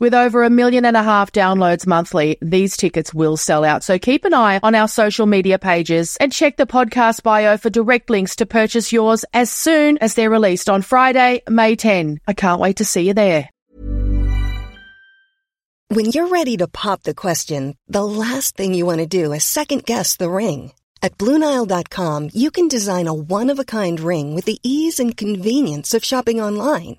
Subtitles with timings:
[0.00, 3.82] With over a million and a half downloads monthly, these tickets will sell out.
[3.82, 7.68] So keep an eye on our social media pages and check the podcast bio for
[7.68, 12.20] direct links to purchase yours as soon as they're released on Friday, May 10.
[12.28, 13.50] I can't wait to see you there.
[15.88, 19.42] When you're ready to pop the question, the last thing you want to do is
[19.42, 20.72] second guess the ring.
[21.02, 25.16] At Bluenile.com, you can design a one of a kind ring with the ease and
[25.16, 26.98] convenience of shopping online.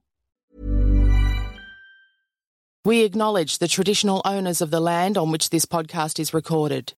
[2.83, 6.93] We acknowledge the traditional owners of the land on which this podcast is recorded.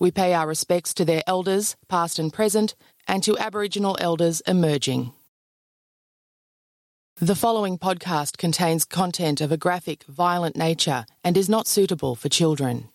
[0.00, 2.74] We pay our respects to their elders, past and present,
[3.06, 5.12] and to Aboriginal elders emerging.
[7.20, 12.28] The following podcast contains content of a graphic, violent nature and is not suitable for
[12.28, 12.88] children.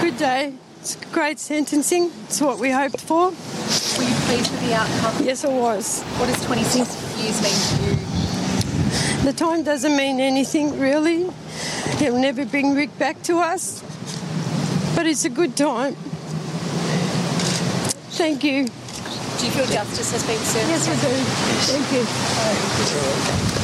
[0.00, 0.54] Good day.
[0.88, 2.10] It's great sentencing.
[2.24, 3.26] It's what we hoped for.
[3.26, 5.22] Were you pleased with the outcome?
[5.22, 6.02] Yes, I was.
[6.02, 6.78] What does 26
[7.18, 7.96] years mean to you?
[9.30, 11.28] The time doesn't mean anything, really.
[11.98, 13.82] He'll never bring Rick back to us.
[14.96, 15.92] But it's a good time.
[18.16, 18.64] Thank you.
[18.64, 20.70] Do you feel justice has been served?
[20.70, 21.10] Yes, I do.
[21.68, 23.57] Thank you.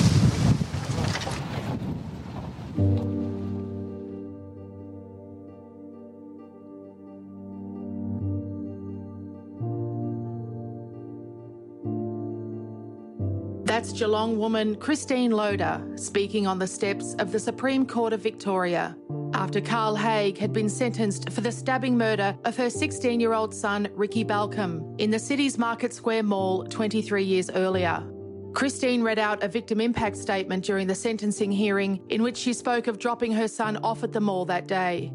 [13.74, 18.96] That's Geelong woman Christine Loader speaking on the steps of the Supreme Court of Victoria
[19.34, 23.52] after Carl Haig had been sentenced for the stabbing murder of her 16 year old
[23.52, 28.08] son, Ricky Balcombe in the city's Market Square Mall 23 years earlier.
[28.52, 32.86] Christine read out a victim impact statement during the sentencing hearing in which she spoke
[32.86, 35.10] of dropping her son off at the mall that day.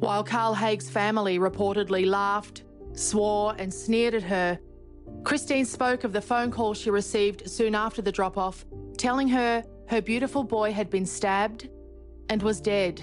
[0.00, 2.64] While Carl Haig's family reportedly laughed,
[2.94, 4.58] swore, and sneered at her,
[5.24, 8.66] Christine spoke of the phone call she received soon after the drop off,
[8.98, 11.70] telling her her beautiful boy had been stabbed
[12.28, 13.02] and was dead.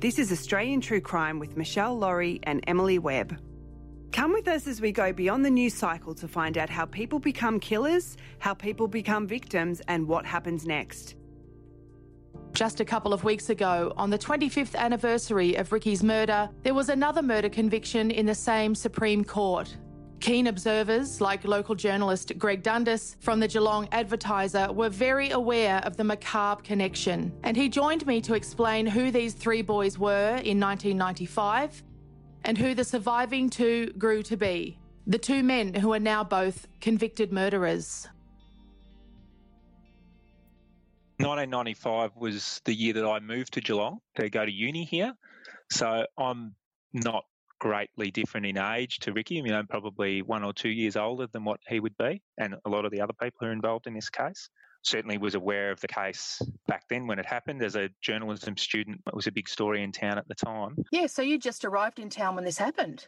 [0.00, 3.38] This is Australian True Crime with Meshel Laurie and Emily Webb.
[4.10, 7.18] Come with us as we go beyond the news cycle to find out how people
[7.18, 11.16] become killers, how people become victims, and what happens next.
[12.54, 16.88] Just a couple of weeks ago, on the 25th anniversary of Ricky's murder, there was
[16.88, 19.76] another murder conviction in the same Supreme Court.
[20.24, 25.98] Keen observers, like local journalist Greg Dundas from the Geelong Advertiser, were very aware of
[25.98, 30.58] the macabre connection, and he joined me to explain who these three boys were in
[30.58, 31.82] 1995
[32.46, 36.68] and who the surviving two grew to be the two men who are now both
[36.80, 38.08] convicted murderers.
[41.18, 45.12] 1995 was the year that I moved to Geelong to go to uni here.
[45.70, 46.54] So I'm
[46.94, 47.26] not
[47.64, 49.36] greatly different in age to Ricky.
[49.36, 52.68] You know, probably one or two years older than what he would be, and a
[52.68, 54.50] lot of the other people who are involved in this case.
[54.82, 57.62] Certainly was aware of the case back then when it happened.
[57.62, 60.76] As a journalism student, it was a big story in town at the time.
[60.92, 63.06] Yeah, so you just arrived in town when this happened.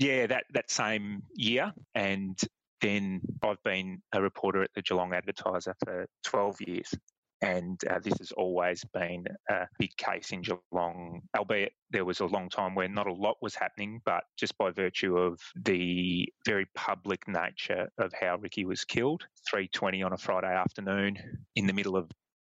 [0.00, 1.72] Yeah, that, that same year.
[1.94, 2.36] And
[2.80, 6.92] then I've been a reporter at the Geelong Advertiser for 12 years.
[7.40, 12.26] And uh, this has always been a big case in Geelong, albeit there was a
[12.26, 16.66] long time where not a lot was happening, but just by virtue of the very
[16.74, 19.22] public nature of how Ricky was killed,
[19.54, 21.16] 3.20 on a Friday afternoon
[21.54, 22.10] in the middle of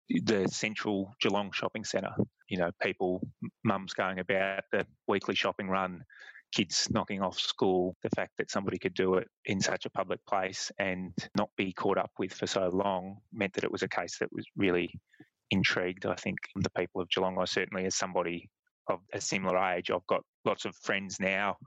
[0.10, 2.13] the central Geelong shopping centre.
[2.50, 3.22] You know, people,
[3.63, 6.04] mums going about the weekly shopping run,
[6.51, 10.19] kids knocking off school, the fact that somebody could do it in such a public
[10.27, 13.88] place and not be caught up with for so long meant that it was a
[13.88, 14.89] case that was really
[15.50, 17.38] intrigued, I think, the people of Geelong.
[17.39, 18.50] I certainly, as somebody
[18.88, 21.57] of a similar age, I've got lots of friends now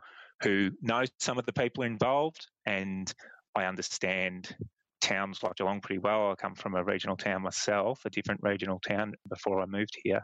[0.42, 3.12] who know some of the people involved and
[3.54, 4.54] I understand
[5.00, 6.30] towns like Geelong pretty well.
[6.30, 10.20] I come from a regional town myself, a different regional town before I moved here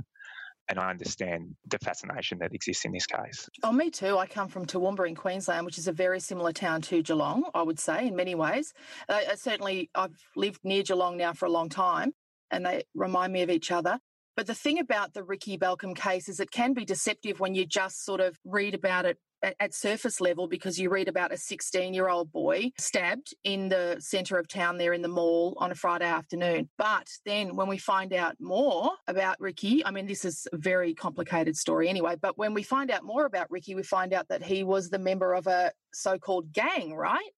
[0.69, 3.49] and I understand the fascination that exists in this case.
[3.63, 4.19] Oh, me too.
[4.19, 7.63] I come from Toowoomba in Queensland, which is a very similar town to Geelong, I
[7.63, 8.73] would say, in many ways.
[9.09, 12.13] Uh, certainly, I've lived near Geelong now for a long time,
[12.51, 13.99] and they remind me of each other.
[14.37, 17.67] But the thing about the Ricky Balcombe case is it can be deceptive when you
[17.67, 21.95] just sort of read about it at, surface level because you read about a 16
[21.95, 25.75] year old boy stabbed in the centre of town there in the mall on a
[25.75, 26.69] Friday afternoon.
[26.77, 30.95] But then when we find out more about Ricky, I mean, this is a very
[30.95, 34.43] complicated story anyway, but when we find out more about Ricky, we find out that
[34.43, 37.31] he was the member of a so called gang, right?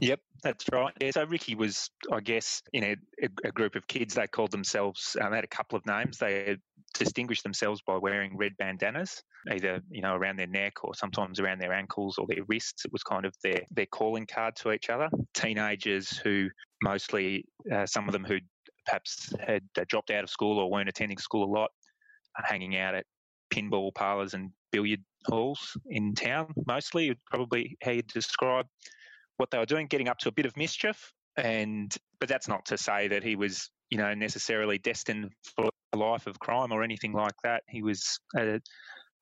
[0.00, 0.92] Yep, that's right.
[1.00, 2.96] Yeah, so Ricky was, I guess, in a,
[3.44, 4.14] a, group of kids.
[4.14, 5.16] They called themselves.
[5.20, 6.18] Um, they had a couple of names.
[6.18, 6.56] They
[6.94, 11.60] distinguished themselves by wearing red bandanas, either you know around their neck or sometimes around
[11.60, 12.84] their ankles or their wrists.
[12.84, 15.08] It was kind of their their calling card to each other.
[15.32, 16.48] Teenagers who
[16.82, 18.38] mostly, uh, some of them who
[18.86, 21.70] perhaps had uh, dropped out of school or weren't attending school a lot,
[22.44, 23.06] hanging out at
[23.52, 26.52] pinball parlours and billiard halls in town.
[26.66, 28.66] Mostly, probably how you describe
[29.36, 31.12] what they were doing, getting up to a bit of mischief.
[31.36, 35.96] And but that's not to say that he was, you know, necessarily destined for a
[35.96, 37.62] life of crime or anything like that.
[37.68, 38.58] He was uh,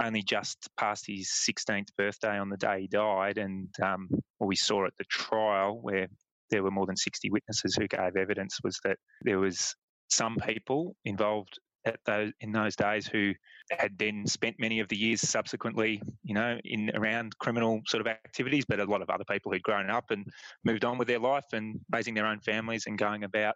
[0.02, 4.56] only just past his 16th birthday on the day he died, and um, what we
[4.56, 6.08] saw at the trial, where
[6.50, 9.74] there were more than 60 witnesses who gave evidence, was that there was
[10.10, 13.32] some people involved at those in those days who
[13.70, 18.06] had then spent many of the years subsequently, you know, in around criminal sort of
[18.06, 20.26] activities, but a lot of other people who'd grown up and
[20.64, 23.54] moved on with their life and raising their own families and going about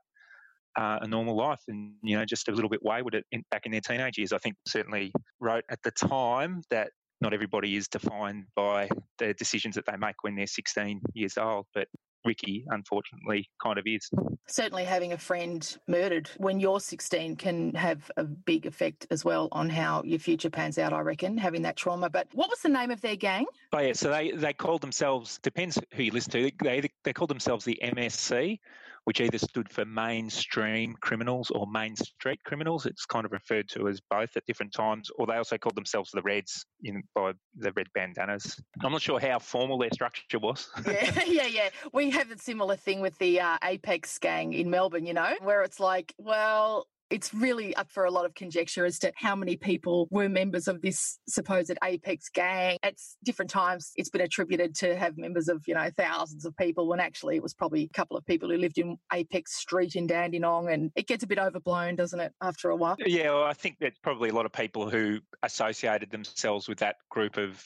[0.76, 3.72] uh, a normal life and you know just a little bit wayward in, back in
[3.72, 4.32] their teenage years.
[4.32, 6.90] I think certainly wrote at the time that
[7.20, 8.88] not everybody is defined by
[9.18, 11.88] the decisions that they make when they're 16 years old, but
[12.26, 14.10] Ricky, unfortunately, kind of is.
[14.46, 19.48] Certainly, having a friend murdered when you're 16 can have a big effect as well
[19.52, 22.10] on how your future pans out, I reckon, having that trauma.
[22.10, 23.46] But what was the name of their gang?
[23.72, 27.30] Oh, yeah, so they, they called themselves, depends who you listen to, they, they called
[27.30, 28.58] themselves the MSC,
[29.06, 32.86] which either stood for mainstream criminals or main street criminals.
[32.86, 36.10] It's kind of referred to as both at different times, or they also called themselves
[36.10, 38.60] the Reds in, by the red bandanas.
[38.82, 40.68] I'm not sure how formal their structure was.
[40.86, 41.68] yeah, yeah, yeah.
[41.92, 45.62] We have a similar thing with the uh, Apex gang in Melbourne, you know, where
[45.62, 49.56] it's like, well, it's really up for a lot of conjecture as to how many
[49.56, 52.78] people were members of this supposed Apex gang.
[52.82, 52.94] At
[53.24, 57.00] different times, it's been attributed to have members of, you know, thousands of people when
[57.00, 60.68] actually it was probably a couple of people who lived in Apex Street in Dandenong.
[60.70, 62.96] And it gets a bit overblown, doesn't it, after a while?
[62.98, 66.96] Yeah, well, I think there's probably a lot of people who associated themselves with that
[67.10, 67.64] group of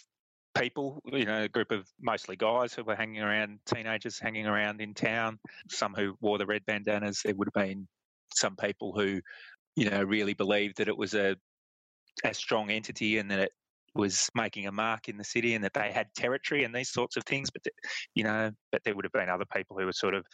[0.54, 4.80] people, you know, a group of mostly guys who were hanging around, teenagers hanging around
[4.80, 7.22] in town, some who wore the red bandanas.
[7.24, 7.88] There would have been
[8.34, 9.20] some people who,
[9.76, 11.36] you know, really believed that it was a
[12.24, 13.52] a strong entity and that it
[13.94, 17.16] was making a mark in the city and that they had territory and these sorts
[17.16, 17.50] of things.
[17.50, 17.62] But
[18.14, 20.24] you know, but there would have been other people who were sort of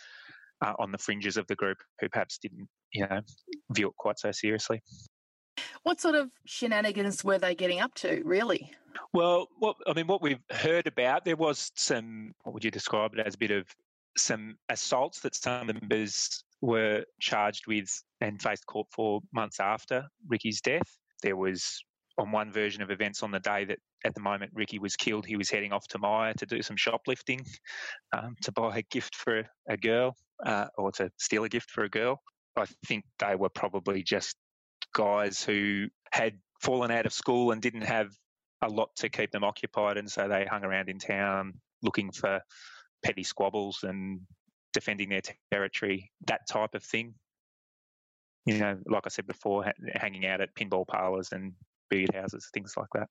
[0.64, 3.20] uh, on the fringes of the group who perhaps didn't, you know,
[3.72, 4.82] view it quite so seriously.
[5.82, 8.72] What sort of shenanigans were they getting up to, really?
[9.12, 12.32] Well, what I mean, what we've heard about, there was some.
[12.42, 13.34] What would you describe it as?
[13.34, 13.66] A bit of
[14.16, 17.88] some assaults that some members were charged with
[18.20, 20.88] and faced court for months after Ricky's death.
[21.22, 21.82] There was
[22.18, 25.26] on one version of events on the day that at the moment Ricky was killed,
[25.26, 27.44] he was heading off to Myer to do some shoplifting,
[28.16, 31.84] um, to buy a gift for a girl uh, or to steal a gift for
[31.84, 32.20] a girl.
[32.56, 34.34] I think they were probably just
[34.94, 38.08] guys who had fallen out of school and didn't have
[38.62, 42.40] a lot to keep them occupied, and so they hung around in town looking for
[43.04, 44.20] petty squabbles and
[44.76, 47.14] defending their territory, that type of thing.
[48.44, 49.64] You know, like I said before,
[49.94, 51.54] hanging out at pinball parlours and
[51.88, 53.08] billiard houses, things like that.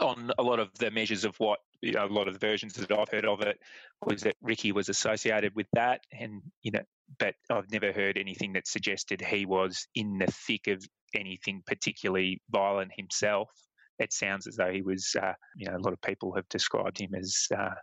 [0.00, 2.72] On a lot of the measures of what you know, a lot of the versions
[2.72, 3.58] that I've heard of it
[4.02, 6.82] was that Ricky was associated with that, and you know,
[7.18, 10.82] but I've never heard anything that suggested he was in the thick of
[11.14, 13.50] anything particularly violent himself.
[13.98, 16.98] It sounds as though he was, uh, you know, a lot of people have described
[16.98, 17.74] him as uh,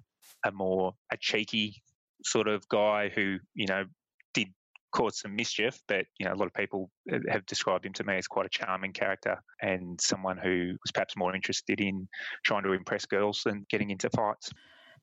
[0.46, 1.84] a more a cheeky
[2.26, 3.86] sort of guy who, you know,
[4.34, 4.48] did
[4.92, 8.04] cause some mischief, but you know, a lot of people eh, have described him to
[8.04, 12.08] me as quite a charming character and someone who was perhaps more interested in
[12.44, 14.50] trying to impress girls than getting into fights.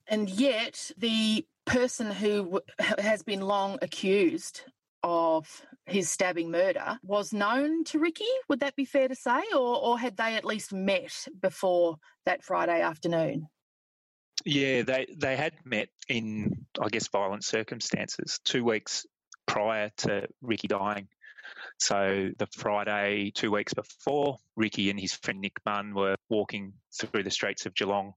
[0.09, 2.61] And yet, the person who
[2.99, 4.63] has been long accused
[5.05, 8.25] of his stabbing murder was known to Ricky.
[8.49, 9.43] Would that be fair to say?
[9.53, 13.49] Or, or had they at least met before that Friday afternoon?
[14.45, 19.07] Yeah, they, they had met in, I guess, violent circumstances two weeks
[19.47, 21.09] prior to Ricky dying.
[21.79, 27.23] So the Friday, two weeks before, Ricky and his friend Nick Munn were walking through
[27.23, 28.15] the streets of Geelong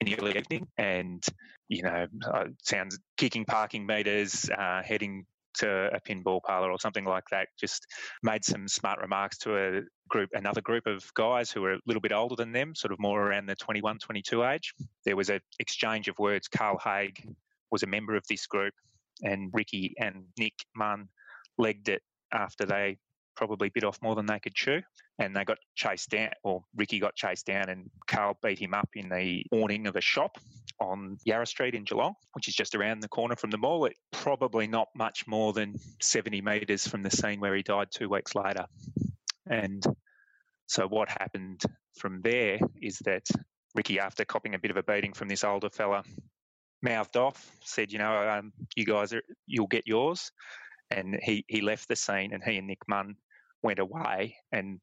[0.00, 1.22] in the early evening, and
[1.68, 7.04] you know, uh, sounds kicking parking meters, uh, heading to a pinball parlor or something
[7.04, 7.48] like that.
[7.58, 7.86] Just
[8.22, 12.00] made some smart remarks to a group, another group of guys who were a little
[12.00, 14.74] bit older than them, sort of more around the 21, 22 age.
[15.04, 16.48] There was an exchange of words.
[16.48, 17.28] Carl Haig
[17.70, 18.74] was a member of this group,
[19.22, 21.08] and Ricky and Nick Munn
[21.58, 22.98] legged it after they
[23.36, 24.80] probably bit off more than they could chew.
[25.18, 28.88] And they got chased down, or Ricky got chased down, and Carl beat him up
[28.94, 30.38] in the awning of a shop
[30.80, 33.84] on Yarra Street in Geelong, which is just around the corner from the mall.
[33.84, 38.08] It probably not much more than 70 metres from the scene where he died two
[38.08, 38.66] weeks later.
[39.48, 39.84] And
[40.66, 41.62] so what happened
[41.96, 43.28] from there is that
[43.74, 46.02] Ricky, after copping a bit of a beating from this older fella,
[46.82, 50.30] mouthed off, said, "You know, um, you guys are, you'll get yours."
[50.90, 53.16] And he he left the scene, and he and Nick Munn
[53.62, 54.78] went away and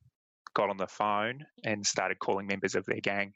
[0.53, 3.34] got on the phone and started calling members of their gang.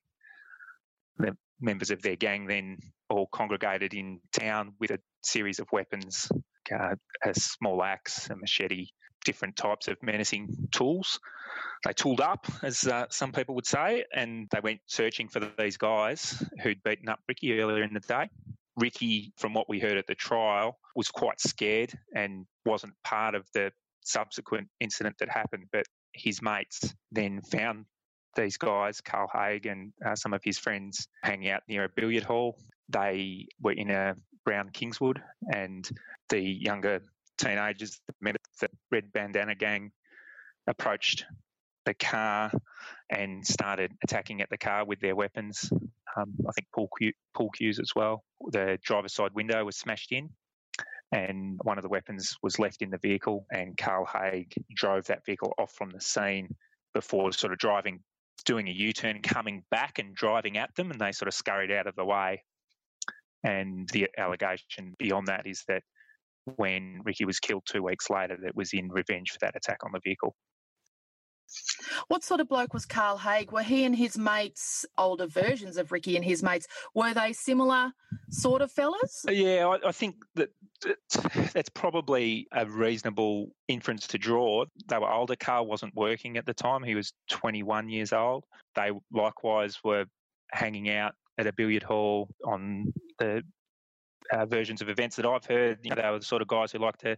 [1.17, 2.77] The members of their gang then
[3.09, 6.29] all congregated in town with a series of weapons,
[6.73, 8.87] uh, a small axe, a machete,
[9.23, 11.19] different types of menacing tools.
[11.83, 15.77] They tooled up, as uh, some people would say, and they went searching for these
[15.77, 18.29] guys who'd beaten up Ricky earlier in the day.
[18.77, 23.45] Ricky, from what we heard at the trial, was quite scared and wasn't part of
[23.53, 23.71] the
[24.05, 25.65] subsequent incident that happened.
[25.71, 27.85] But his mates then found
[28.35, 32.23] these guys, Carl Haig and uh, some of his friends, hanging out near a billiard
[32.23, 32.57] hall.
[32.89, 35.21] They were in a brown Kingswood,
[35.53, 35.89] and
[36.29, 37.01] the younger
[37.37, 39.91] teenagers, the red bandana gang,
[40.67, 41.25] approached
[41.85, 42.51] the car
[43.09, 45.71] and started attacking at the car with their weapons.
[46.17, 48.23] Um, I think pool, cue, pool cues as well.
[48.51, 50.29] The driver's side window was smashed in,
[51.11, 53.45] and one of the weapons was left in the vehicle.
[53.51, 56.55] And Carl Haig drove that vehicle off from the scene
[56.93, 57.99] before sort of driving,
[58.45, 61.71] doing a U turn, coming back and driving at them, and they sort of scurried
[61.71, 62.43] out of the way.
[63.43, 65.83] And the allegation beyond that is that
[66.55, 69.91] when Ricky was killed two weeks later, that was in revenge for that attack on
[69.93, 70.35] the vehicle.
[72.07, 73.51] What sort of bloke was Carl Haig?
[73.51, 77.91] Were he and his mates, older versions of Ricky and his mates, were they similar
[78.29, 79.25] sort of fellas?
[79.27, 80.49] Uh, yeah, I, I think that,
[80.81, 84.65] that that's probably a reasonable inference to draw.
[84.87, 85.35] They were older.
[85.35, 86.83] Carl wasn't working at the time.
[86.83, 88.45] He was 21 years old.
[88.75, 90.05] They likewise were
[90.51, 93.43] hanging out at a billiard hall on the
[94.31, 95.79] uh, versions of events that I've heard.
[95.83, 97.17] You know, they were the sort of guys who like to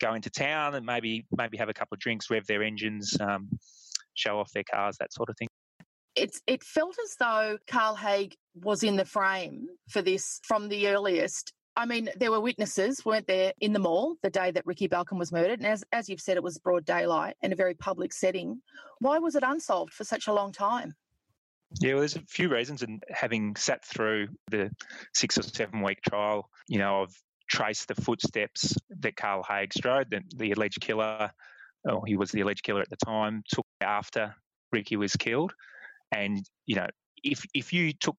[0.00, 3.48] go into town and maybe maybe have a couple of drinks, rev their engines, um,
[4.14, 5.48] show off their cars, that sort of thing.
[6.14, 10.88] It's, it felt as though Carl Haig was in the frame for this from the
[10.88, 11.52] earliest.
[11.78, 15.18] I mean, there were witnesses, weren't there, in the mall the day that Ricky Balcombe
[15.18, 15.58] was murdered.
[15.58, 18.62] And as, as you've said, it was broad daylight in a very public setting.
[19.00, 20.94] Why was it unsolved for such a long time?
[21.80, 24.70] Yeah, well, there's a few reasons, and having sat through the
[25.14, 27.16] six or seven week trial, you know, I've
[27.48, 31.30] traced the footsteps that Carl Haig strode, the, the alleged killer,
[31.84, 34.34] or he was the alleged killer at the time, took after
[34.72, 35.52] Ricky was killed.
[36.12, 36.86] And, you know,
[37.22, 38.16] if if you took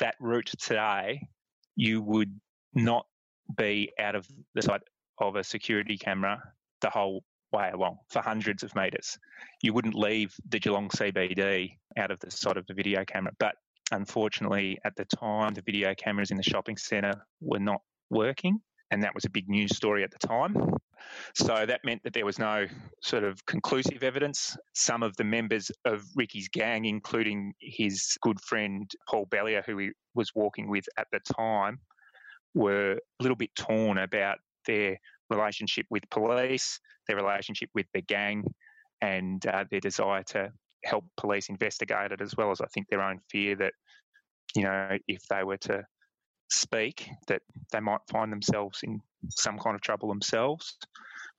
[0.00, 1.28] that route today,
[1.76, 2.38] you would
[2.74, 3.06] not
[3.56, 4.80] be out of the sight
[5.18, 6.42] of a security camera
[6.80, 7.22] the whole
[7.52, 9.18] way along for hundreds of metres.
[9.62, 13.32] You wouldn't leave the Geelong CBD out of the sight of the video camera.
[13.38, 13.54] But
[13.92, 18.60] unfortunately, at the time, the video cameras in the shopping centre were not working.
[18.90, 20.56] And that was a big news story at the time.
[21.34, 22.66] So that meant that there was no
[23.02, 24.56] sort of conclusive evidence.
[24.74, 29.90] Some of the members of Ricky's gang, including his good friend Paul Bellier, who he
[30.14, 31.80] was walking with at the time,
[32.54, 34.98] were a little bit torn about their
[35.30, 38.44] relationship with police, their relationship with the gang,
[39.00, 40.50] and uh, their desire to
[40.84, 43.72] help police investigate it, as well as I think their own fear that,
[44.54, 45.84] you know, if they were to
[46.50, 47.42] speak, that
[47.72, 50.76] they might find themselves in some kind of trouble themselves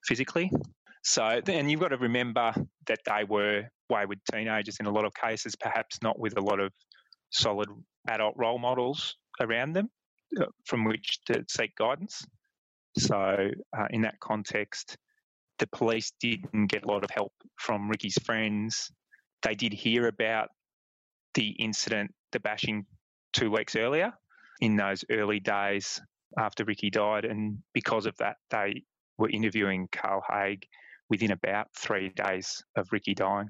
[0.06, 0.52] physically.
[1.04, 2.54] So, and you've got to remember
[2.88, 6.60] that they were wayward teenagers in a lot of cases, perhaps not with a lot
[6.60, 6.74] of
[7.30, 7.70] solid
[8.10, 9.90] adult role models around them
[10.42, 12.26] uh, from which to seek guidance.
[12.98, 14.98] So, uh, in that context,
[15.60, 18.92] the police didn't get a lot of help from Ricky's friends.
[19.44, 20.50] They did hear about
[21.34, 22.86] the incident, the bashing,
[23.34, 24.14] two weeks earlier
[24.62, 26.02] in those early days
[26.40, 27.26] after Ricky died.
[27.26, 28.84] And because of that, they
[29.18, 30.66] were interviewing Carl Haig
[31.10, 33.50] within about three days of Ricky dying.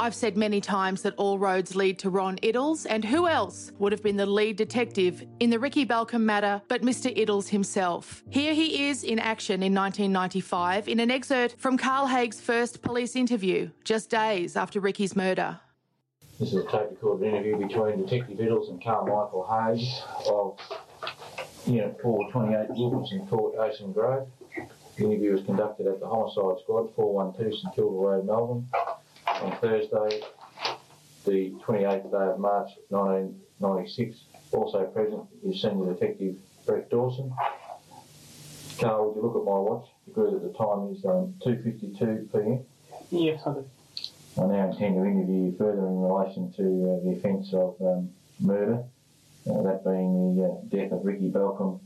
[0.00, 3.90] I've said many times that all roads lead to Ron Iddles, and who else would
[3.90, 7.14] have been the lead detective in the Ricky Balcombe matter but Mr.
[7.16, 8.22] Iddles himself?
[8.30, 13.16] Here he is in action in 1995 in an excerpt from Carl Haig's first police
[13.16, 15.58] interview, just days after Ricky's murder.
[16.38, 19.84] This is a tape recorded interview between Detective Iddles and Carl Michael Haig
[20.30, 20.58] of
[21.66, 24.28] Unit 428 Wilkinson Court, Ocean Grove.
[24.96, 28.68] The interview was conducted at the Homicide Squad, 412 St Kilda Road, Melbourne
[29.42, 30.22] on Thursday,
[31.24, 34.16] the 28th day of March 1996.
[34.52, 37.32] Also present is Senior Detective Brett Dawson.
[38.78, 39.88] Carl, would you look at my watch?
[40.06, 42.64] Agree that the time is um, 2.52 p.m.?
[43.10, 43.64] Yes, I do.
[44.40, 48.10] I now intend to interview you further in relation to uh, the offence of um,
[48.40, 48.84] murder,
[49.50, 51.80] uh, that being the uh, death of Ricky Balcombe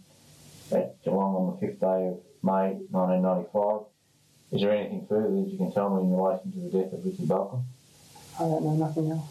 [0.71, 3.92] at Geelong on the 5th day of May 1995.
[4.53, 7.05] Is there anything further that you can tell me in relation to the death of
[7.05, 7.65] Richard Balcombe?
[8.37, 9.29] I don't know nothing else.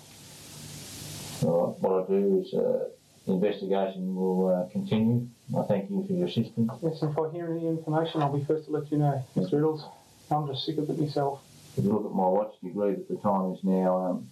[1.44, 2.90] Well, what I'll do is uh,
[3.28, 5.28] the investigation will uh, continue.
[5.58, 6.72] I thank you for your assistance.
[6.82, 9.54] Yes, if I hear any information, I'll be first to let you know, Mr.
[9.54, 9.84] Iddles.
[10.32, 11.42] I'm just sick of it myself.
[11.78, 14.30] If you look at my watch, do you agree that the time is now um,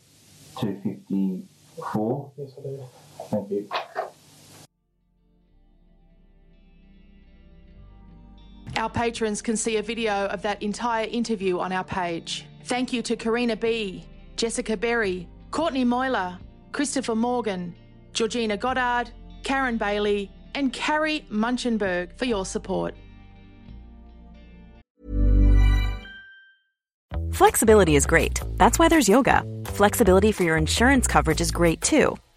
[0.56, 2.32] 2.54?
[2.38, 2.84] Yes, I do.
[3.30, 3.70] Thank you.
[8.80, 12.46] Our patrons can see a video of that entire interview on our page.
[12.64, 14.06] Thank you to Karina B,
[14.38, 16.40] Jessica Berry, Courtney Moyler,
[16.72, 17.76] Christopher Morgan,
[18.14, 19.12] Georgina Goddard,
[19.44, 22.96] Karen Bailey, and Carrie Munchenberg for your support.
[27.34, 28.42] Flexibility is great.
[28.56, 29.44] That's why there's yoga.
[29.66, 32.16] Flexibility for your insurance coverage is great too.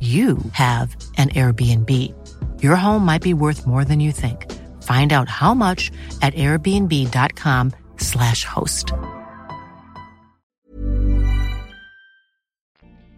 [0.00, 2.62] you have an Airbnb.
[2.62, 4.46] Your home might be worth more than you think.
[4.84, 5.90] Find out how much
[6.22, 8.92] at airbnb.com slash host.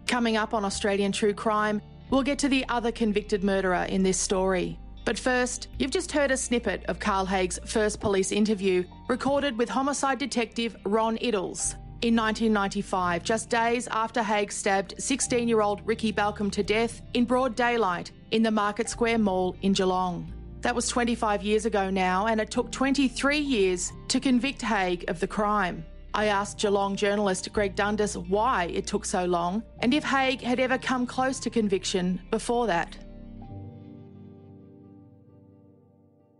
[0.07, 4.19] Coming up on Australian True Crime, we'll get to the other convicted murderer in this
[4.19, 4.77] story.
[5.05, 9.69] But first, you've just heard a snippet of Carl Haig's first police interview recorded with
[9.69, 11.75] homicide detective Ron Iddles.
[12.01, 17.25] In 1995, just days after Haig stabbed 16 year old Ricky Balcombe to death in
[17.25, 20.33] broad daylight in the Market Square Mall in Geelong.
[20.61, 25.19] That was 25 years ago now, and it took 23 years to convict Haig of
[25.19, 25.85] the crime.
[26.15, 30.59] I asked Geelong journalist Greg Dundas why it took so long and if Haig had
[30.59, 32.97] ever come close to conviction before that.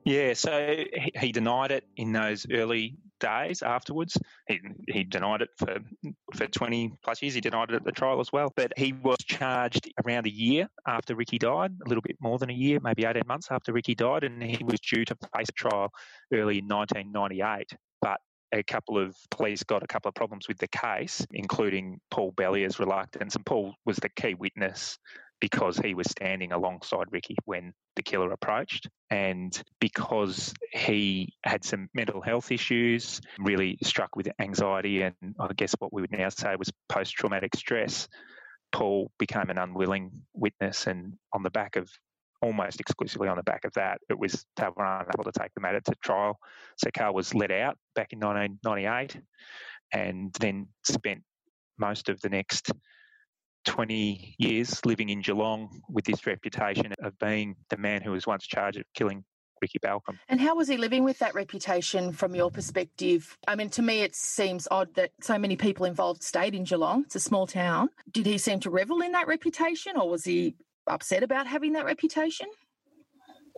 [0.05, 4.17] Yeah, so he, he denied it in those early days afterwards.
[4.47, 5.77] He, he denied it for
[6.35, 7.35] for 20 plus years.
[7.35, 8.51] He denied it at the trial as well.
[8.55, 12.49] But he was charged around a year after Ricky died, a little bit more than
[12.49, 15.53] a year, maybe 18 months after Ricky died, and he was due to face a
[15.53, 15.91] trial
[16.33, 17.71] early in 1998.
[18.01, 18.19] But
[18.53, 22.79] a couple of police got a couple of problems with the case, including Paul Bellier's
[22.79, 23.35] reluctance.
[23.35, 24.97] And Paul was the key witness
[25.41, 28.87] because he was standing alongside Ricky when the killer approached.
[29.09, 35.75] And because he had some mental health issues, really struck with anxiety and I guess
[35.79, 38.07] what we would now say was post traumatic stress,
[38.71, 40.87] Paul became an unwilling witness.
[40.87, 41.89] And on the back of
[42.41, 45.61] almost exclusively on the back of that, it was they were unable to take the
[45.61, 46.37] matter to trial.
[46.77, 49.21] So Carl was let out back in 1998
[49.91, 51.23] and then spent
[51.79, 52.71] most of the next
[53.65, 58.45] 20 years living in Geelong with this reputation of being the man who was once
[58.45, 59.23] charged of killing
[59.61, 60.17] Ricky Balcombe.
[60.27, 63.37] And how was he living with that reputation from your perspective?
[63.47, 67.03] I mean, to me, it seems odd that so many people involved stayed in Geelong.
[67.05, 67.89] It's a small town.
[68.11, 70.55] Did he seem to revel in that reputation or was he
[70.87, 72.47] upset about having that reputation?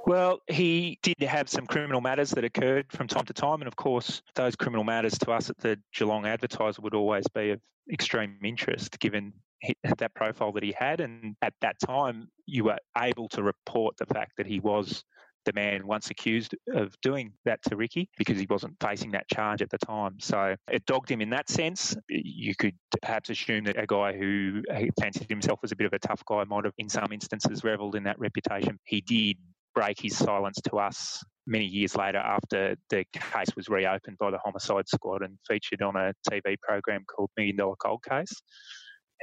[0.05, 3.61] Well, he did have some criminal matters that occurred from time to time.
[3.61, 7.51] And of course, those criminal matters to us at the Geelong Advertiser would always be
[7.51, 9.33] of extreme interest given
[9.97, 11.01] that profile that he had.
[11.01, 15.03] And at that time, you were able to report the fact that he was
[15.45, 19.61] the man once accused of doing that to Ricky because he wasn't facing that charge
[19.61, 20.17] at the time.
[20.19, 21.95] So it dogged him in that sense.
[22.07, 25.93] You could perhaps assume that a guy who uh, fancied himself as a bit of
[25.93, 28.79] a tough guy might have, in some instances, revelled in that reputation.
[28.85, 29.37] He did
[29.75, 34.37] break his silence to us many years later after the case was reopened by the
[34.37, 38.41] homicide squad and featured on a TV program called Million Dollar Cold Case.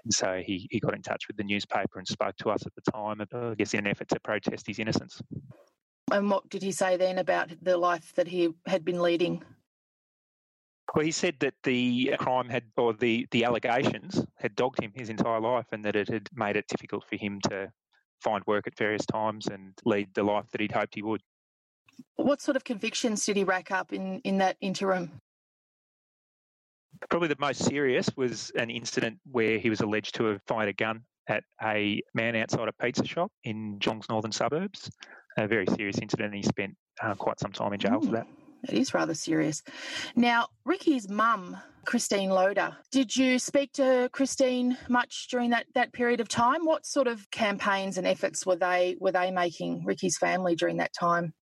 [0.04, 2.74] And so he, he got in touch with the newspaper and spoke to us at
[2.74, 5.20] the time, I guess, in an effort to protest his innocence.
[6.12, 9.42] And what did he say then about the life that he had been leading?
[10.94, 15.08] Well, he said that the crime had, or the, the allegations had dogged him his
[15.08, 17.70] entire life and that it had made it difficult for him to
[18.20, 21.22] find work at various times and lead the life that he'd hoped he would.
[22.16, 25.20] What sort of convictions did he rack up in, in that interim?
[27.08, 30.72] Probably the most serious was an incident where he was alleged to have fired a
[30.72, 34.90] gun at a man outside a pizza shop in Geelong's northern suburbs.
[35.38, 38.10] A very serious incident, and he spent uh, quite some time in jail mm, for
[38.12, 38.26] that.
[38.68, 39.62] It is rather serious.
[40.16, 46.20] Now, Ricky's mum, Christine Loader, did you speak to Christine much during that, that period
[46.20, 46.64] of time?
[46.64, 50.92] What sort of campaigns and efforts were they were they making, Ricky's family, during that
[50.92, 51.32] time?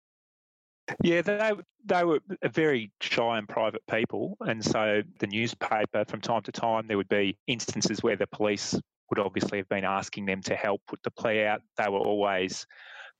[1.02, 1.52] Yeah, they
[1.84, 2.20] they were
[2.50, 7.08] very shy and private people, and so the newspaper from time to time there would
[7.08, 8.74] be instances where the police
[9.10, 11.60] would obviously have been asking them to help put the plea out.
[11.76, 12.66] They were always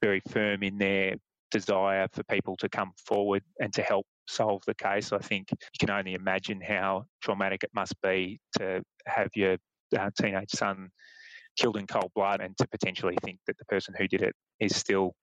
[0.03, 1.17] very firm in their
[1.51, 5.13] desire for people to come forward and to help solve the case.
[5.13, 9.57] I think you can only imagine how traumatic it must be to have your
[9.99, 10.91] uh, teenage son
[11.57, 14.77] killed in cold blood and to potentially think that the person who did it is
[14.77, 15.15] still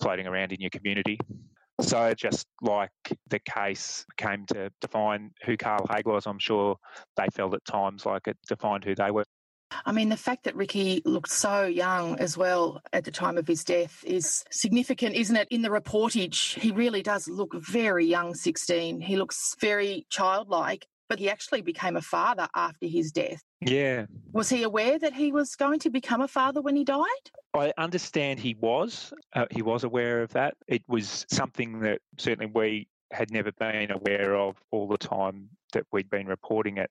[0.00, 1.18] floating around in your community.
[1.80, 2.90] So, just like
[3.28, 6.76] the case came to define who Carl Haig was, I'm sure
[7.16, 9.24] they felt at times like it defined who they were.
[9.84, 13.48] I mean, the fact that Ricky looked so young as well at the time of
[13.48, 15.48] his death is significant, isn't it?
[15.50, 19.00] In the reportage, he really does look very young 16.
[19.00, 23.42] He looks very childlike, but he actually became a father after his death.
[23.60, 24.06] Yeah.
[24.32, 27.04] Was he aware that he was going to become a father when he died?
[27.54, 29.12] I understand he was.
[29.34, 30.54] Uh, he was aware of that.
[30.66, 35.84] It was something that certainly we had never been aware of all the time that
[35.92, 36.90] we'd been reporting it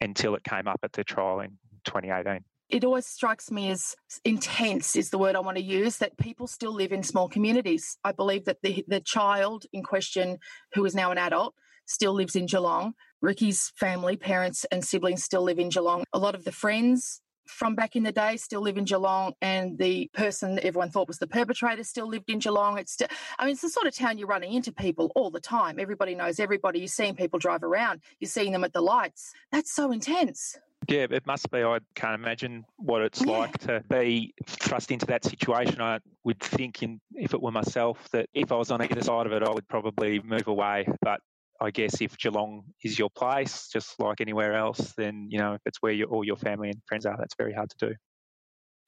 [0.00, 3.94] until it came up at the trial in 2018 it always strikes me as
[4.24, 7.96] intense is the word I want to use that people still live in small communities.
[8.04, 10.38] I believe that the the child in question
[10.74, 11.54] who is now an adult
[11.88, 12.94] still lives in Geelong.
[13.20, 16.04] Ricky's family, parents and siblings still live in Geelong.
[16.12, 19.78] A lot of the friends from back in the day still live in Geelong, and
[19.78, 22.78] the person everyone thought was the perpetrator still lived in Geelong.
[22.78, 25.40] It's, still, I mean, it's the sort of town you're running into people all the
[25.40, 25.80] time.
[25.80, 26.78] Everybody knows everybody.
[26.78, 28.02] You're seeing people drive around.
[28.20, 29.32] You're seeing them at the lights.
[29.50, 30.58] That's so intense.
[30.88, 31.62] Yeah, it must be.
[31.62, 33.32] I can't imagine what it's yeah.
[33.32, 35.80] like to be thrust into that situation.
[35.80, 39.26] I would think, in, if it were myself, that if I was on either side
[39.26, 40.86] of it, I would probably move away.
[41.02, 41.20] But
[41.60, 45.60] I guess if Geelong is your place, just like anywhere else, then you know if
[45.66, 47.94] it's where all your family and friends are, that's very hard to do.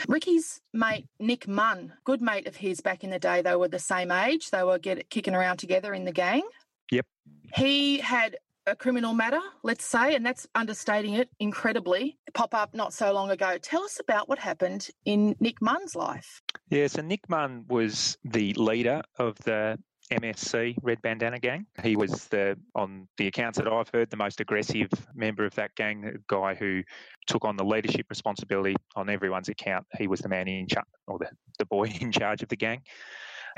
[0.08, 3.42] Ricky's mate Nick Munn, good mate of his back in the day.
[3.42, 4.50] They were the same age.
[4.50, 6.42] They were get, kicking around together in the gang.
[6.90, 7.06] Yep.
[7.54, 12.92] He had a criminal matter, let's say, and that's understating it incredibly, pop up not
[12.92, 13.58] so long ago.
[13.58, 16.42] Tell us about what happened in Nick Munn's life.
[16.68, 19.78] Yeah, so Nick Munn was the leader of the
[20.10, 21.66] MSC Red Bandana Gang.
[21.82, 25.74] He was the, on the accounts that I've heard, the most aggressive member of that
[25.76, 26.82] gang, a guy who
[27.26, 29.86] took on the leadership responsibility on everyone's account.
[29.96, 32.82] He was the man in charge, or the, the boy in charge of the gang.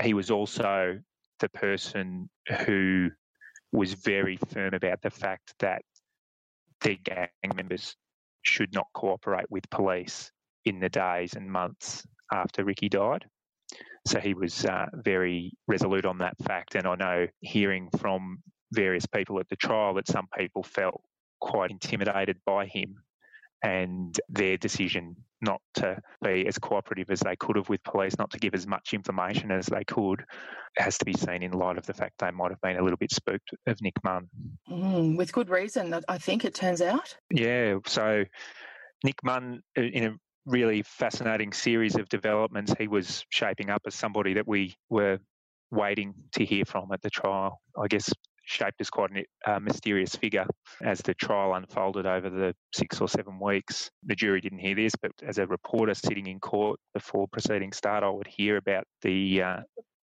[0.01, 0.99] He was also
[1.39, 2.29] the person
[2.65, 3.09] who
[3.71, 5.81] was very firm about the fact that
[6.81, 7.95] their gang members
[8.43, 10.31] should not cooperate with police
[10.65, 13.25] in the days and months after Ricky died.
[14.05, 16.75] So he was uh, very resolute on that fact.
[16.75, 18.39] And I know hearing from
[18.73, 21.01] various people at the trial that some people felt
[21.39, 22.95] quite intimidated by him
[23.63, 28.29] and their decision not to be as cooperative as they could have with police, not
[28.31, 30.23] to give as much information as they could,
[30.77, 32.97] has to be seen in light of the fact they might have been a little
[32.97, 34.27] bit spooked of Nick Munn.
[34.69, 37.15] Mm, with good reason, I think it turns out.
[37.29, 38.25] Yeah, so
[39.03, 42.73] Nick Munn, uh, in a really fascinating series of developments.
[42.77, 45.19] He was shaping up as somebody that we were
[45.71, 47.61] waiting to hear from at the trial.
[47.81, 48.11] I guess
[48.45, 49.11] shaped as quite
[49.45, 50.45] a uh, mysterious figure
[50.81, 53.89] as the trial unfolded over the six or seven weeks.
[54.05, 58.03] The jury didn't hear this, but as a reporter sitting in court before proceedings start,
[58.03, 59.59] I would hear about the uh,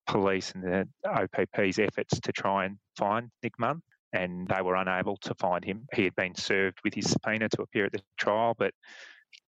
[0.07, 3.83] police and the OPP's efforts to try and find Nick Munn.
[4.13, 5.87] And they were unable to find him.
[5.95, 8.73] He had been served with his subpoena to appear at the trial, but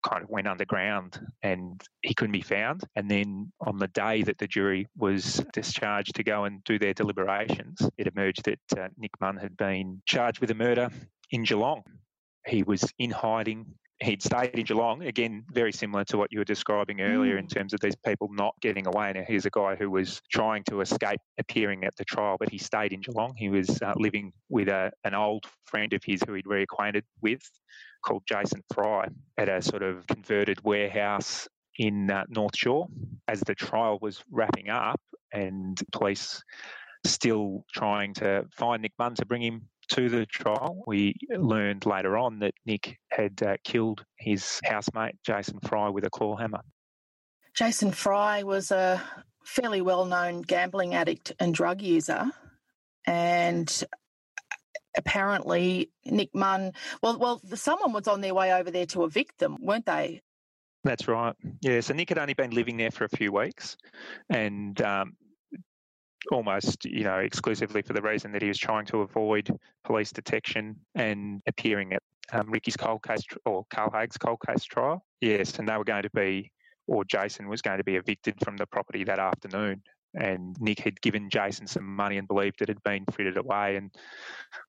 [0.08, 2.84] kind of went underground and he couldn't be found.
[2.96, 6.94] And then on the day that the jury was discharged to go and do their
[6.94, 10.90] deliberations, it emerged that uh, Nick Munn had been charged with a murder
[11.32, 11.84] in Geelong.
[12.46, 13.66] He was in hiding.
[14.00, 17.40] He'd stayed in Geelong, again, very similar to what you were describing earlier mm.
[17.40, 19.12] in terms of these people not getting away.
[19.14, 22.60] Now, here's a guy who was trying to escape appearing at the trial, but he
[22.60, 23.34] stayed in Geelong.
[23.36, 27.42] He was uh, living with a, an old friend of his who he'd reacquainted with
[28.06, 29.08] called Jason Fry
[29.38, 31.48] at a sort of converted warehouse
[31.80, 32.88] in uh, North Shore
[33.28, 35.02] as the trial was wrapping up
[35.34, 36.44] and police
[37.06, 40.84] still trying to find Nick Munn to bring him to the trial.
[40.86, 46.10] We learned later on that Nick had uh, killed his housemate, Jason Fry, with a
[46.10, 46.62] claw hammer.
[47.56, 49.02] Jason Fry was a
[49.44, 52.32] fairly well known gambling addict and drug user.
[53.06, 53.84] And
[54.98, 59.58] apparently Nick Munn, well, well, someone was on their way over there to evict them,
[59.62, 60.22] weren't they?
[60.84, 61.36] That's right.
[61.62, 61.80] Yeah.
[61.82, 63.78] So Nick had only been living there for a few weeks,
[64.30, 65.18] and um,
[66.32, 69.50] almost, you know, exclusively for the reason that he was trying to avoid
[69.84, 72.02] police detection and appearing at
[72.34, 75.06] um, Ricky's cold case or Carl Haig's cold case trial.
[75.22, 76.52] Yes, and they were going to be,
[76.88, 79.82] or Jason was going to be evicted from the property that afternoon
[80.14, 83.92] and Nick had given Jason some money and believed it had been frittered away, and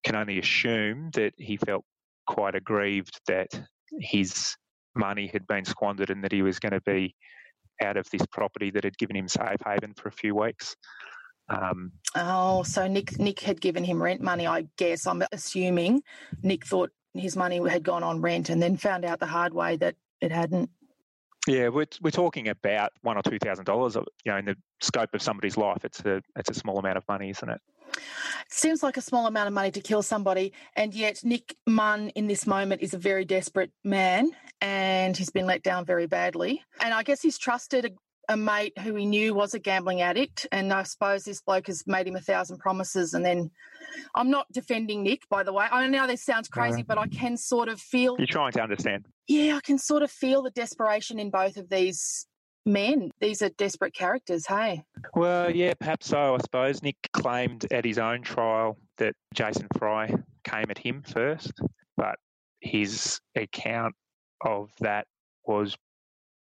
[0.04, 1.84] can only assume that he felt
[2.26, 3.48] quite aggrieved that
[4.00, 4.54] his
[4.94, 7.14] money had been squandered and that he was going to be
[7.82, 10.76] out of this property that had given him safe haven for a few weeks.
[11.48, 14.46] Um, oh, so Nick Nick had given him rent money.
[14.46, 16.02] I guess I'm assuming
[16.42, 19.76] Nick thought his money had gone on rent, and then found out the hard way
[19.76, 20.70] that it hadn't.
[21.46, 23.94] Yeah, we're we're talking about one or two thousand dollars.
[23.96, 27.04] You know, in the scope of somebody's life, it's a it's a small amount of
[27.08, 27.60] money, isn't it?
[28.50, 32.26] Seems like a small amount of money to kill somebody, and yet Nick Munn in
[32.26, 34.30] this moment is a very desperate man,
[34.60, 36.62] and he's been let down very badly.
[36.80, 37.96] And I guess he's trusted
[38.28, 41.86] a, mate who he knew was a gambling addict, and I suppose this bloke has
[41.86, 43.50] made him a thousand promises, and then
[44.14, 45.66] I'm not defending Nick, by the way.
[45.70, 48.16] I know this sounds crazy, but I can sort of feel.
[48.18, 49.06] You're trying to understand.
[49.26, 52.26] Yeah, I can sort of feel the desperation in both of these
[52.64, 53.10] men.
[53.20, 54.84] These are desperate characters, hey?
[55.14, 56.82] Well, yeah, perhaps so, I suppose.
[56.82, 60.14] Nick claimed at his own trial that Jason Fry
[60.44, 61.52] came at him first,
[61.96, 62.16] but
[62.60, 63.94] his account
[64.44, 65.06] of that
[65.44, 65.76] was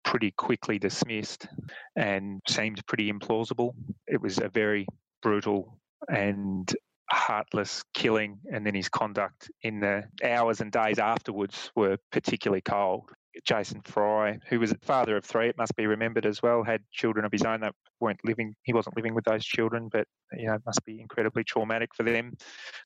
[0.03, 1.47] pretty quickly dismissed
[1.95, 3.73] and seemed pretty implausible.
[4.07, 4.85] It was a very
[5.21, 5.77] brutal
[6.09, 6.73] and
[7.09, 13.09] heartless killing, and then his conduct in the hours and days afterwards were particularly cold.
[13.45, 16.81] Jason Fry, who was a father of three, it must be remembered as well, had
[16.91, 18.55] children of his own that weren't living.
[18.63, 22.03] He wasn't living with those children, but you know, it must be incredibly traumatic for
[22.03, 22.33] them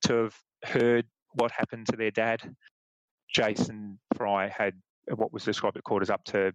[0.05, 2.41] to have heard what happened to their dad.
[3.33, 4.73] Jason Fry had
[5.15, 6.53] what was described at court as up to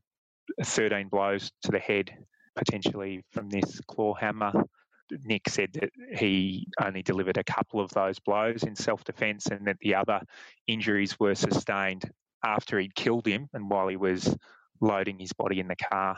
[0.64, 2.10] 13 blows to the head,
[2.56, 4.52] potentially from this claw hammer.
[5.24, 9.66] Nick said that he only delivered a couple of those blows in self defence and
[9.66, 10.20] that the other
[10.68, 12.04] injuries were sustained
[12.44, 14.36] after he'd killed him and while he was
[14.80, 16.16] loading his body in the car.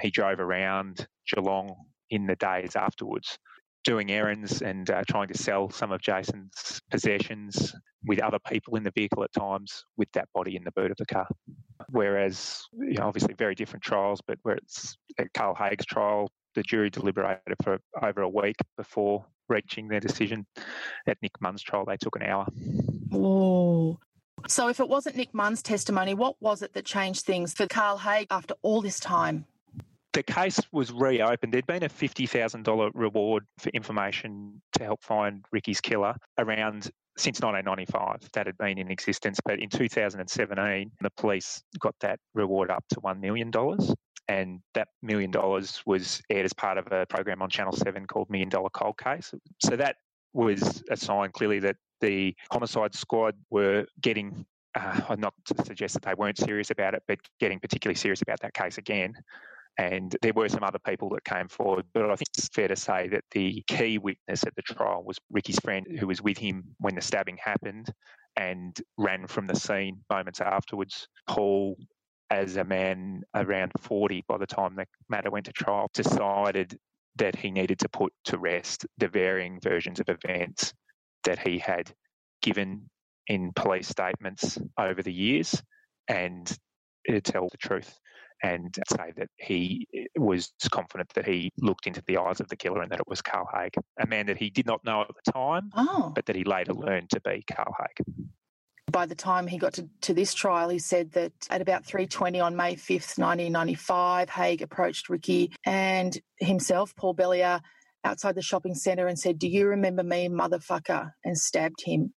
[0.00, 1.74] He drove around Geelong
[2.10, 3.36] in the days afterwards
[3.84, 8.82] doing errands and uh, trying to sell some of Jason's possessions with other people in
[8.82, 11.26] the vehicle at times with that body in the boot of the car.
[11.88, 16.62] Whereas, you know, obviously very different trials, but where it's at Carl Haig's trial, the
[16.62, 20.46] jury deliberated for over a week before reaching their decision.
[21.06, 22.46] At Nick Munn's trial, they took an hour.
[23.12, 23.98] Oh.
[24.48, 27.98] So if it wasn't Nick Munn's testimony, what was it that changed things for Carl
[27.98, 29.46] Haig after all this time?
[30.12, 31.54] the case was reopened.
[31.54, 36.90] There'd been a $50,000 reward for information to help find Ricky's killer around
[37.20, 38.30] since 1995.
[38.32, 39.38] That had been in existence.
[39.44, 43.52] But in 2017, the police got that reward up to $1 million.
[44.28, 48.30] And that million dollars was aired as part of a program on Channel 7 called
[48.30, 49.34] Million Dollar Cold Case.
[49.60, 49.96] So that
[50.32, 56.02] was a sign clearly that the homicide squad were getting uh, not to suggest that
[56.02, 59.14] they weren't serious about it, but getting particularly serious about that case again.
[59.78, 62.76] And there were some other people that came forward, but I think it's fair to
[62.76, 66.74] say that the key witness at the trial was Ricky's friend who was with him
[66.78, 67.90] when the stabbing happened
[68.36, 71.08] and ran from the scene moments afterwards.
[71.26, 71.76] Paul,
[72.30, 76.78] as a man around 40 by the time the matter went to trial, decided
[77.16, 80.72] that he needed to put to rest the varying versions of events
[81.24, 81.92] that he had
[82.42, 82.88] given
[83.26, 85.62] in police statements over the years
[86.08, 86.56] and
[87.08, 87.98] to tell the truth
[88.42, 92.56] and say that he eh, was confident that he looked into the eyes of the
[92.56, 95.08] killer and that it was Carl Haig, a man that he did not know at
[95.08, 96.12] the time, oh.
[96.14, 98.06] but that he later learned to be Carl Haig.
[98.90, 102.42] By the time he got to, to this trial, he said that at about 3.20
[102.42, 107.60] on May 5th, 1995, Haig approached Ricky and himself, Paul Bellier,
[108.04, 112.12] outside the shopping centre and said, do you remember me, motherfucker, and stabbed him.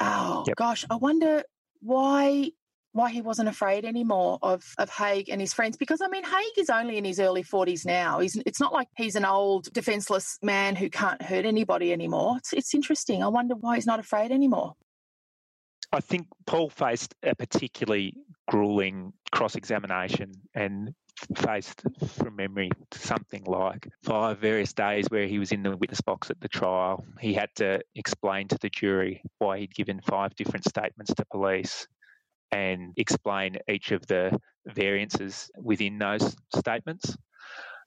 [0.00, 0.56] Oh, yep.
[0.56, 1.42] gosh, I wonder
[1.80, 2.50] why
[2.94, 5.76] why he wasn't afraid anymore of, of Haig and his friends.
[5.76, 8.20] Because, I mean, Haig is only in his early 40s now.
[8.20, 12.36] He's, it's not like he's an old, defenseless man who can't hurt anybody anymore.
[12.38, 13.22] It's, it's interesting.
[13.22, 14.74] I wonder why he's not afraid anymore.
[15.92, 18.14] I think Paul faced a particularly
[18.48, 20.94] grueling cross examination and
[21.36, 26.30] faced, from memory, something like five various days where he was in the witness box
[26.30, 27.04] at the trial.
[27.20, 31.88] He had to explain to the jury why he'd given five different statements to police
[32.52, 37.16] and explain each of the variances within those statements.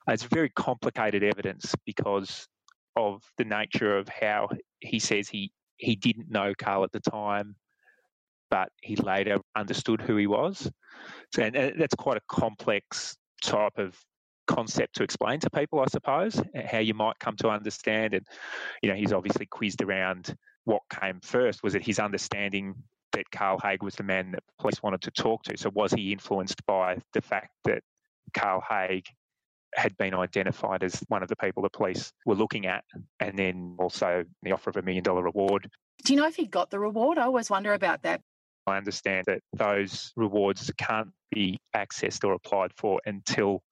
[0.07, 0.35] It's mm-hmm.
[0.35, 2.47] very complicated evidence because
[2.95, 7.55] of the nature of how he says he, he didn't know Carl at the time,
[8.49, 10.69] but he later understood who he was.
[11.33, 13.95] So, and that's quite a complex type of
[14.47, 18.13] concept to explain to people, I suppose, how you might come to understand.
[18.13, 18.25] And,
[18.81, 21.63] you know, he's obviously quizzed around what came first.
[21.63, 22.75] Was it his understanding
[23.17, 25.57] that Carl Haig was the man that police wanted to talk to.
[25.57, 27.81] So was he influenced by the fact that
[28.35, 29.05] Carl Haig
[29.75, 32.83] had been identified as one of the people the police were looking at,
[33.19, 35.67] and then also the offer of a million dollar reward.
[36.05, 37.17] Do you know if he got the reward?
[37.17, 38.21] I always wonder about that.
[38.67, 43.63] I understand that those rewards can't be accessed or applied for until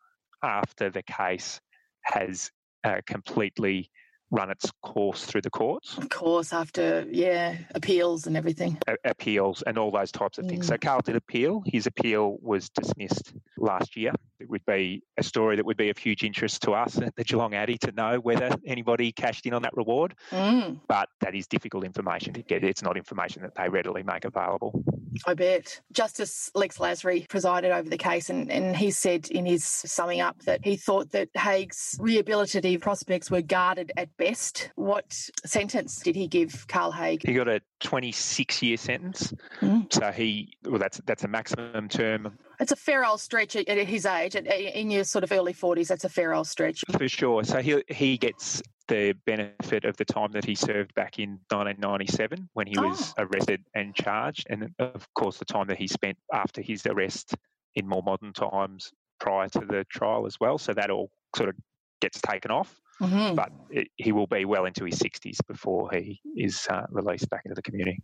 [0.41, 1.59] after the case
[2.03, 2.49] has
[2.83, 3.89] uh, completely
[4.35, 5.97] run its course through the courts.
[5.97, 8.77] Of course, after, yeah, appeals and everything.
[8.87, 10.65] A- appeals and all those types of things.
[10.65, 10.69] Mm.
[10.69, 11.63] So Carl did appeal.
[11.65, 14.13] His appeal was dismissed last year.
[14.39, 17.23] It would be a story that would be of huge interest to us at the
[17.23, 20.13] Geelong Addy to know whether anybody cashed in on that reward.
[20.31, 20.81] Mm.
[20.87, 22.63] But that is difficult information to get.
[22.63, 24.83] It's not information that they readily make available.
[25.25, 25.81] I bet.
[25.91, 30.41] Justice Lex Lasry presided over the case, and, and he said in his summing up
[30.43, 34.71] that he thought that Haig's rehabilitative prospects were guarded at best.
[34.75, 35.11] What
[35.45, 37.25] sentence did he give Carl Haig?
[37.25, 39.33] He got a 26 year sentence.
[39.61, 39.91] Mm.
[39.93, 42.37] So he, well, that's that's a maximum term.
[42.59, 45.87] It's a fair old stretch at, his age, in your sort of early 40s.
[45.87, 46.83] That's a fair old stretch.
[46.91, 47.43] For sure.
[47.43, 52.49] So he he gets the benefit of the time that he served back in 1997
[52.53, 53.23] when he was oh.
[53.23, 57.35] arrested and charged, and of course the time that he spent after his arrest
[57.75, 60.57] in more modern times prior to the trial as well.
[60.57, 61.55] So that all sort of
[62.01, 62.79] gets taken off.
[63.01, 63.35] mm-hmm.
[63.35, 67.41] but it, he will be well into his 60s before he is uh, released back
[67.43, 68.01] into the community.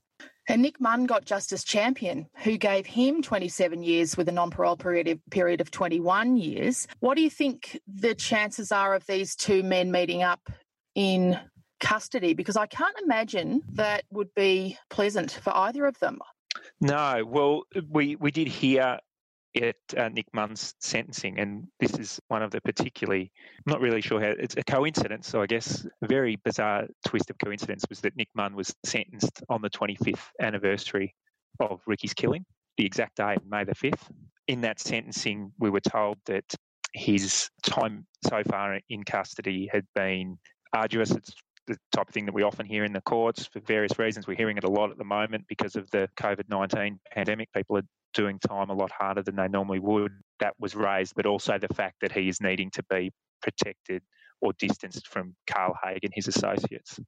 [0.50, 4.76] And Nick Munn got Justice Champion, who gave him 27 years with a non parole
[4.76, 6.88] period of, period of 21 years.
[7.00, 10.42] What do you think the chances are of these two men meeting up
[10.96, 11.40] in
[11.80, 12.34] custody?
[12.34, 16.20] Because I can't imagine that would be pleasant for either of them.
[16.80, 19.00] No, well, we, we did hear
[19.56, 23.32] at uh, Nick Munn's sentencing, and this is one of the particularly,
[23.66, 27.30] I'm not really sure how, it's a coincidence, so I guess a very bizarre twist
[27.30, 31.14] of coincidence was that Nick Munn was sentenced on the 25th anniversary
[31.60, 32.46] of Ricky's killing,
[32.78, 34.10] the exact day, May the 5th.
[34.48, 36.46] In that sentencing, we were told that
[36.94, 40.38] his time so far in custody had been
[40.74, 41.12] arduous.
[41.12, 41.34] It's
[41.68, 44.28] the type of thing that we often hear in the courts for various reasons.
[44.28, 47.50] We're hearing it a lot at the moment because of the COVID 19 pandemic.
[47.54, 50.12] People are doing time a lot harder than they normally would.
[50.40, 53.12] That was raised, but also the fact that he is needing to be
[53.42, 54.02] protected
[54.42, 57.00] or distanced from Carl Haig and his associates.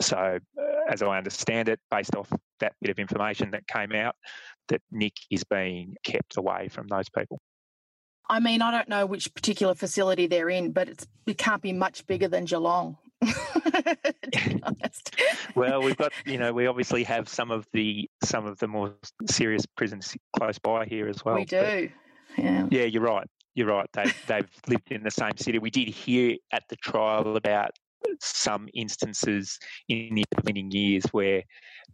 [0.00, 2.30] So, uh, as I understand it, based off
[2.60, 4.14] that bit of information that came out,
[4.68, 7.40] that Nick is being kept away from those people.
[8.28, 12.06] I mean, I don't know which particular facility they're in, but it can't be much
[12.06, 12.98] bigger than Geelong.
[15.54, 18.94] well, we've got you know we obviously have some of the some of the more
[19.28, 21.36] serious prisons close by here as well.
[21.36, 21.90] We do.
[22.36, 22.66] Yeah.
[22.70, 23.26] Yeah, you're right.
[23.54, 23.88] You're right.
[23.94, 25.58] They they've lived in the same city.
[25.58, 27.70] We did hear at the trial about
[28.20, 29.58] some instances
[29.88, 31.42] in the intervening years where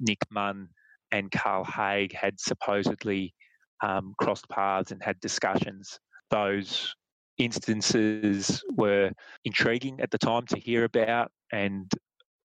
[0.00, 0.68] Nick Munn
[1.10, 3.34] and Carl Haig had supposedly
[3.82, 5.98] um, crossed paths and had discussions.
[6.32, 6.94] Those
[7.36, 9.12] instances were
[9.44, 11.92] intriguing at the time to hear about, and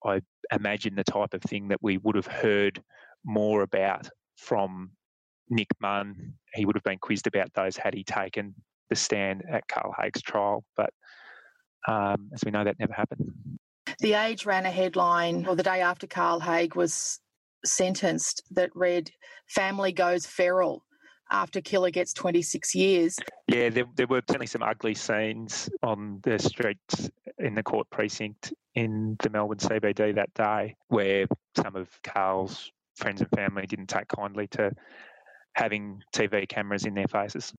[0.06, 0.22] I
[0.52, 2.84] imagine the type of thing that we would have heard
[3.26, 4.92] more about from
[5.50, 6.34] Nick Munn.
[6.54, 8.54] He would have been quizzed about those had he taken
[8.90, 10.90] the stand at Carl Haig's trial, but
[11.88, 13.32] um, as we know, that never happened.
[14.00, 17.22] The Age ran a headline, or the day after Carl Haig was
[17.66, 19.12] sentenced, that read,
[19.48, 20.84] Family Goes Feral
[21.32, 23.18] after Killer gets 26 years.
[23.48, 27.10] Yeah, there, there were certainly some ugly scenes on the streets
[27.40, 31.26] in the court precinct in the Melbourne CBD that day where
[31.56, 34.72] some of Carl's friends and family didn't take kindly to
[35.54, 37.54] having TV cameras in their faces.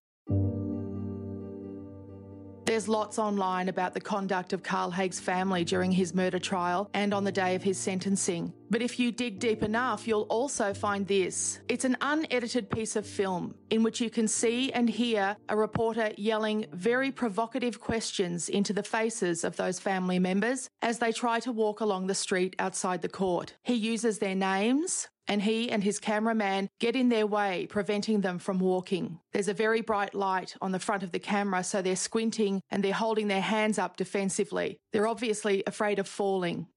[2.79, 7.13] There's lots online about the conduct of Carl Haig's family during his murder trial and
[7.13, 8.53] on the day of his sentencing.
[8.69, 11.59] But if you dig deep enough, you'll also find this.
[11.67, 16.11] It's an unedited piece of film in which you can see and hear a reporter
[16.15, 21.51] yelling very provocative questions into the faces of those family members as they try to
[21.51, 23.55] walk along the street outside the court.
[23.63, 28.39] He uses their names, and he and his cameraman get in their way, preventing them
[28.39, 29.19] from walking.
[29.31, 32.83] There's a very bright light on the front of the camera, so they're squinting and
[32.83, 34.79] they're holding their hands up defensively.
[34.91, 36.67] They're obviously afraid of falling.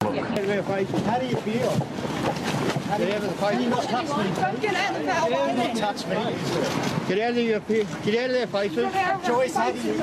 [0.00, 0.16] How do
[1.26, 1.70] you feel?
[2.86, 4.32] How do you, Can you not touch me?
[4.36, 5.56] Don't get out of that way.
[5.56, 7.08] Not touch me.
[7.08, 9.26] Get out of your get out of their faces.
[9.26, 9.94] Joyce, how do you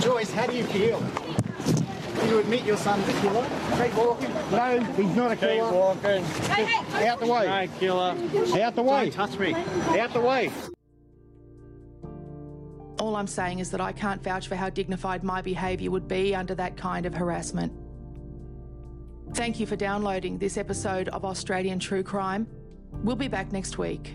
[0.00, 1.00] Joyce, how do you feel?
[2.24, 3.46] You admit your son's a killer?
[3.82, 4.32] Keep walking.
[4.50, 5.70] No, he's not a killer.
[5.70, 6.24] Keep walking.
[6.24, 7.46] Hey, hey, Out the way.
[7.46, 8.62] No killer.
[8.62, 9.10] Out the way.
[9.10, 9.54] Don't touch me.
[9.98, 10.50] Out the way.
[12.98, 16.34] All I'm saying is that I can't vouch for how dignified my behaviour would be
[16.34, 17.72] under that kind of harassment.
[19.34, 22.46] Thank you for downloading this episode of Australian True Crime.
[22.92, 24.14] We'll be back next week.